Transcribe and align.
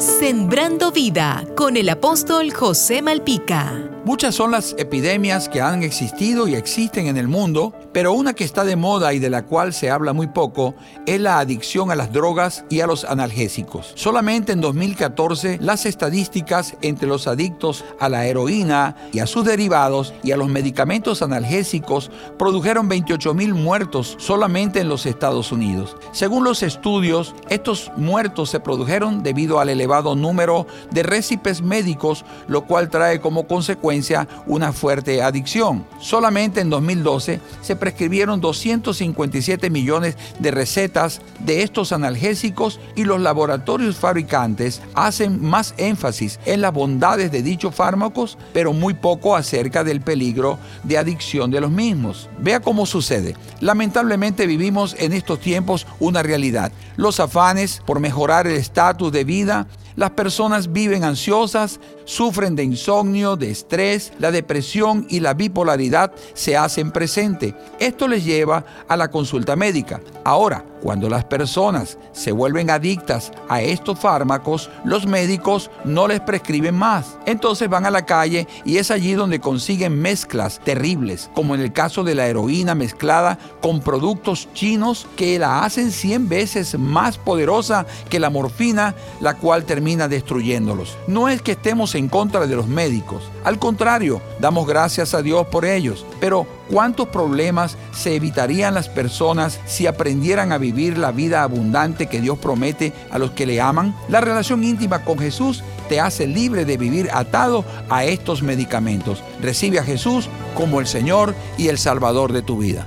Sembrando 0.00 0.92
vida 0.92 1.44
con 1.54 1.76
el 1.76 1.90
apóstol 1.90 2.54
José 2.54 3.02
Malpica. 3.02 3.90
Muchas 4.02 4.34
son 4.34 4.50
las 4.50 4.74
epidemias 4.78 5.50
que 5.50 5.60
han 5.60 5.82
existido 5.82 6.48
y 6.48 6.54
existen 6.54 7.06
en 7.06 7.18
el 7.18 7.28
mundo, 7.28 7.74
pero 7.92 8.14
una 8.14 8.32
que 8.32 8.44
está 8.44 8.64
de 8.64 8.74
moda 8.74 9.12
y 9.12 9.18
de 9.18 9.28
la 9.28 9.44
cual 9.44 9.74
se 9.74 9.90
habla 9.90 10.14
muy 10.14 10.26
poco 10.28 10.74
es 11.04 11.20
la 11.20 11.38
adicción 11.38 11.90
a 11.90 11.94
las 11.94 12.10
drogas 12.10 12.64
y 12.70 12.80
a 12.80 12.86
los 12.86 13.04
analgésicos. 13.04 13.92
Solamente 13.96 14.52
en 14.52 14.62
2014 14.62 15.58
las 15.60 15.84
estadísticas 15.84 16.76
entre 16.80 17.06
los 17.06 17.26
adictos 17.26 17.84
a 18.00 18.08
la 18.08 18.24
heroína 18.24 18.96
y 19.12 19.18
a 19.18 19.26
sus 19.26 19.44
derivados 19.44 20.14
y 20.22 20.32
a 20.32 20.38
los 20.38 20.48
medicamentos 20.48 21.20
analgésicos 21.20 22.10
produjeron 22.38 22.88
28 22.88 23.34
mil 23.34 23.52
muertos 23.52 24.16
solamente 24.18 24.80
en 24.80 24.88
los 24.88 25.04
Estados 25.04 25.52
Unidos. 25.52 25.94
Según 26.12 26.44
los 26.44 26.62
estudios, 26.62 27.34
estos 27.50 27.92
muertos 27.98 28.48
se 28.48 28.60
produjeron 28.60 29.22
debido 29.22 29.60
al 29.60 29.68
elevado 29.68 29.89
número 30.14 30.66
de 30.90 31.02
récipes 31.02 31.62
médicos, 31.62 32.24
lo 32.48 32.62
cual 32.62 32.88
trae 32.88 33.20
como 33.20 33.46
consecuencia 33.46 34.28
una 34.46 34.72
fuerte 34.72 35.22
adicción. 35.22 35.84
Solamente 35.98 36.60
en 36.60 36.70
2012 36.70 37.40
se 37.60 37.76
prescribieron 37.76 38.40
257 38.40 39.70
millones 39.70 40.16
de 40.38 40.50
recetas 40.50 41.20
de 41.40 41.62
estos 41.62 41.92
analgésicos 41.92 42.80
y 42.94 43.04
los 43.04 43.20
laboratorios 43.20 43.96
fabricantes 43.96 44.80
hacen 44.94 45.42
más 45.42 45.74
énfasis 45.76 46.38
en 46.46 46.60
las 46.60 46.72
bondades 46.72 47.32
de 47.32 47.42
dichos 47.42 47.74
fármacos, 47.74 48.38
pero 48.52 48.72
muy 48.72 48.94
poco 48.94 49.34
acerca 49.34 49.84
del 49.84 50.00
peligro 50.00 50.58
de 50.84 50.98
adicción 50.98 51.50
de 51.50 51.60
los 51.60 51.70
mismos. 51.70 52.28
Vea 52.38 52.60
cómo 52.60 52.86
sucede. 52.86 53.36
Lamentablemente 53.60 54.46
vivimos 54.46 54.94
en 54.98 55.12
estos 55.12 55.40
tiempos 55.40 55.86
una 55.98 56.22
realidad. 56.22 56.72
Los 56.96 57.20
afanes 57.20 57.82
por 57.86 58.00
mejorar 58.00 58.46
el 58.46 58.56
estatus 58.56 59.12
de 59.12 59.24
vida 59.24 59.66
las 60.00 60.12
personas 60.12 60.72
viven 60.72 61.04
ansiosas, 61.04 61.78
sufren 62.06 62.56
de 62.56 62.64
insomnio, 62.64 63.36
de 63.36 63.50
estrés, 63.50 64.14
la 64.18 64.30
depresión 64.30 65.06
y 65.10 65.20
la 65.20 65.34
bipolaridad 65.34 66.10
se 66.32 66.56
hacen 66.56 66.90
presente. 66.90 67.54
Esto 67.78 68.08
les 68.08 68.24
lleva 68.24 68.64
a 68.88 68.96
la 68.96 69.10
consulta 69.10 69.56
médica. 69.56 70.00
Ahora, 70.24 70.64
cuando 70.80 71.10
las 71.10 71.24
personas 71.24 71.98
se 72.12 72.32
vuelven 72.32 72.70
adictas 72.70 73.30
a 73.48 73.60
estos 73.60 73.98
fármacos, 73.98 74.70
los 74.84 75.06
médicos 75.06 75.70
no 75.84 76.08
les 76.08 76.20
prescriben 76.20 76.74
más. 76.74 77.18
Entonces 77.26 77.68
van 77.68 77.84
a 77.84 77.90
la 77.90 78.06
calle 78.06 78.48
y 78.64 78.78
es 78.78 78.90
allí 78.90 79.12
donde 79.12 79.40
consiguen 79.40 80.00
mezclas 80.00 80.60
terribles, 80.64 81.30
como 81.34 81.54
en 81.54 81.60
el 81.60 81.72
caso 81.72 82.04
de 82.04 82.14
la 82.14 82.26
heroína 82.26 82.74
mezclada 82.74 83.38
con 83.60 83.80
productos 83.80 84.48
chinos 84.54 85.06
que 85.16 85.38
la 85.38 85.62
hacen 85.62 85.92
100 85.92 86.28
veces 86.28 86.78
más 86.78 87.18
poderosa 87.18 87.84
que 88.08 88.18
la 88.18 88.30
morfina, 88.30 88.94
la 89.20 89.34
cual 89.34 89.64
destruyéndolos. 89.96 90.96
No 91.06 91.28
es 91.28 91.42
que 91.42 91.52
estemos 91.52 91.94
en 91.94 92.08
contra 92.08 92.46
de 92.46 92.56
los 92.56 92.66
médicos, 92.66 93.30
al 93.44 93.58
contrario, 93.58 94.20
damos 94.38 94.66
gracias 94.66 95.14
a 95.14 95.22
Dios 95.22 95.46
por 95.46 95.64
ellos, 95.64 96.04
pero 96.20 96.46
¿cuántos 96.70 97.08
problemas 97.08 97.78
se 97.92 98.14
evitarían 98.14 98.74
las 98.74 98.88
personas 98.88 99.58
si 99.64 99.86
aprendieran 99.86 100.52
a 100.52 100.58
vivir 100.58 100.98
la 100.98 101.10
vida 101.10 101.42
abundante 101.42 102.06
que 102.06 102.20
Dios 102.20 102.38
promete 102.38 102.92
a 103.10 103.18
los 103.18 103.30
que 103.30 103.46
le 103.46 103.60
aman? 103.60 103.96
La 104.08 104.20
relación 104.20 104.62
íntima 104.62 105.04
con 105.04 105.18
Jesús 105.18 105.64
te 105.88 106.00
hace 106.00 106.26
libre 106.26 106.66
de 106.66 106.76
vivir 106.76 107.08
atado 107.12 107.64
a 107.88 108.04
estos 108.04 108.42
medicamentos. 108.42 109.22
Recibe 109.40 109.78
a 109.78 109.84
Jesús 109.84 110.28
como 110.54 110.80
el 110.80 110.86
Señor 110.86 111.34
y 111.56 111.68
el 111.68 111.78
Salvador 111.78 112.32
de 112.32 112.42
tu 112.42 112.58
vida. 112.58 112.86